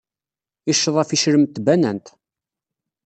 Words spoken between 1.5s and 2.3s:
tbanant.